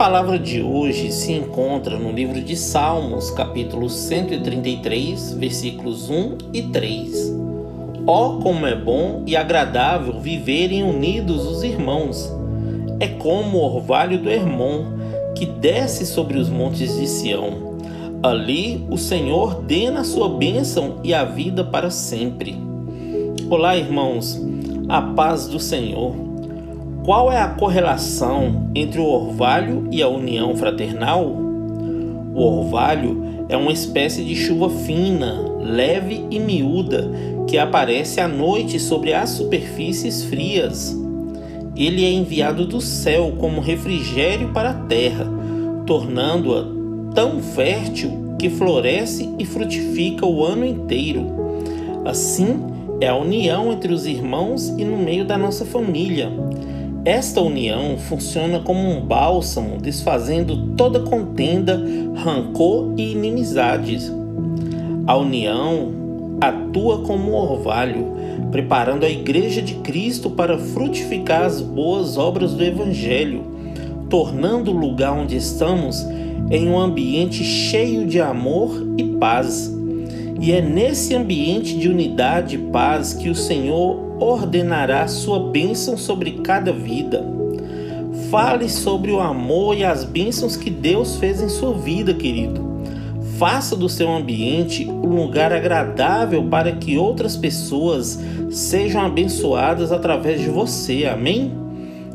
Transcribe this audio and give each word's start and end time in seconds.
palavra 0.00 0.38
de 0.38 0.62
hoje 0.62 1.12
se 1.12 1.30
encontra 1.30 1.98
no 1.98 2.10
livro 2.10 2.40
de 2.40 2.56
Salmos, 2.56 3.30
capítulo 3.30 3.90
133, 3.90 5.34
versículos 5.34 6.08
1 6.08 6.38
e 6.54 6.62
3. 6.62 7.36
Ó, 8.06 8.28
oh, 8.28 8.42
como 8.42 8.66
é 8.66 8.74
bom 8.74 9.22
e 9.26 9.36
agradável 9.36 10.18
viverem 10.18 10.82
unidos 10.82 11.46
os 11.46 11.62
irmãos! 11.62 12.32
É 12.98 13.08
como 13.08 13.58
o 13.58 13.76
orvalho 13.76 14.18
do 14.18 14.30
Hermon, 14.30 14.86
que 15.34 15.44
desce 15.44 16.06
sobre 16.06 16.38
os 16.38 16.48
montes 16.48 16.98
de 16.98 17.06
Sião. 17.06 17.76
Ali 18.22 18.86
o 18.88 18.96
Senhor 18.96 19.56
ordena 19.56 20.00
a 20.00 20.04
sua 20.04 20.30
bênção 20.30 20.96
e 21.04 21.12
a 21.12 21.24
vida 21.24 21.62
para 21.62 21.90
sempre. 21.90 22.56
Olá, 23.50 23.76
irmãos, 23.76 24.40
a 24.88 25.02
paz 25.02 25.46
do 25.46 25.60
Senhor. 25.60 26.29
Qual 27.04 27.32
é 27.32 27.40
a 27.40 27.48
correlação 27.48 28.70
entre 28.74 29.00
o 29.00 29.06
orvalho 29.06 29.88
e 29.90 30.02
a 30.02 30.08
união 30.08 30.54
fraternal? 30.54 31.24
O 31.24 32.42
orvalho 32.42 33.46
é 33.48 33.56
uma 33.56 33.72
espécie 33.72 34.22
de 34.22 34.36
chuva 34.36 34.68
fina, 34.68 35.40
leve 35.58 36.26
e 36.30 36.38
miúda 36.38 37.10
que 37.48 37.56
aparece 37.56 38.20
à 38.20 38.28
noite 38.28 38.78
sobre 38.78 39.14
as 39.14 39.30
superfícies 39.30 40.24
frias. 40.24 40.94
Ele 41.74 42.04
é 42.04 42.12
enviado 42.12 42.66
do 42.66 42.82
céu 42.82 43.32
como 43.38 43.62
refrigério 43.62 44.52
para 44.52 44.70
a 44.70 44.74
terra, 44.74 45.26
tornando-a 45.86 46.66
tão 47.14 47.40
fértil 47.40 48.36
que 48.38 48.50
floresce 48.50 49.34
e 49.38 49.46
frutifica 49.46 50.26
o 50.26 50.44
ano 50.44 50.66
inteiro. 50.66 51.26
Assim 52.04 52.60
é 53.00 53.08
a 53.08 53.16
união 53.16 53.72
entre 53.72 53.90
os 53.90 54.06
irmãos 54.06 54.68
e 54.68 54.84
no 54.84 54.98
meio 54.98 55.24
da 55.24 55.38
nossa 55.38 55.64
família. 55.64 56.30
Esta 57.04 57.40
união 57.40 57.96
funciona 57.96 58.60
como 58.60 58.80
um 58.80 59.00
bálsamo, 59.00 59.78
desfazendo 59.78 60.74
toda 60.76 61.00
contenda, 61.00 61.82
rancor 62.14 62.92
e 62.98 63.12
inimizades. 63.12 64.12
A 65.06 65.16
união 65.16 66.38
atua 66.42 67.00
como 67.00 67.30
um 67.30 67.34
orvalho, 67.34 68.06
preparando 68.50 69.06
a 69.06 69.08
Igreja 69.08 69.62
de 69.62 69.76
Cristo 69.76 70.28
para 70.28 70.58
frutificar 70.58 71.44
as 71.44 71.62
boas 71.62 72.18
obras 72.18 72.52
do 72.52 72.62
Evangelho, 72.62 73.44
tornando 74.10 74.70
o 74.70 74.76
lugar 74.76 75.14
onde 75.14 75.36
estamos 75.36 76.06
em 76.50 76.68
um 76.68 76.78
ambiente 76.78 77.42
cheio 77.42 78.06
de 78.06 78.20
amor 78.20 78.72
e 78.98 79.04
paz. 79.04 79.74
E 80.38 80.52
é 80.52 80.60
nesse 80.60 81.14
ambiente 81.14 81.78
de 81.78 81.88
unidade 81.88 82.56
e 82.56 82.58
paz 82.58 83.14
que 83.14 83.30
o 83.30 83.34
Senhor 83.34 84.09
ordenará 84.20 85.08
sua 85.08 85.40
bênção 85.50 85.96
sobre 85.96 86.32
cada 86.32 86.72
vida. 86.72 87.24
Fale 88.30 88.68
sobre 88.68 89.10
o 89.10 89.18
amor 89.18 89.76
e 89.76 89.82
as 89.82 90.04
bênçãos 90.04 90.56
que 90.56 90.70
Deus 90.70 91.16
fez 91.16 91.42
em 91.42 91.48
sua 91.48 91.72
vida, 91.72 92.14
querido. 92.14 92.68
Faça 93.38 93.74
do 93.74 93.88
seu 93.88 94.08
ambiente 94.12 94.86
um 94.86 95.16
lugar 95.16 95.52
agradável 95.52 96.44
para 96.44 96.72
que 96.72 96.98
outras 96.98 97.36
pessoas 97.36 98.20
sejam 98.50 99.00
abençoadas 99.00 99.90
através 99.90 100.40
de 100.40 100.50
você. 100.50 101.06
Amém? 101.06 101.50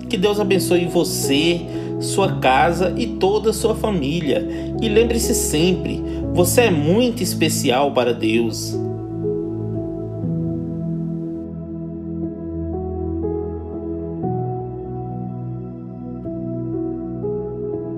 Que 0.07 0.17
Deus 0.17 0.39
abençoe 0.39 0.85
você, 0.85 1.61
sua 1.99 2.33
casa 2.33 2.93
e 2.95 3.07
toda 3.07 3.49
a 3.49 3.53
sua 3.53 3.73
família. 3.73 4.47
E 4.79 4.87
lembre-se 4.87 5.33
sempre, 5.33 6.01
você 6.33 6.61
é 6.61 6.71
muito 6.71 7.23
especial 7.23 7.91
para 7.91 8.13
Deus. 8.13 8.77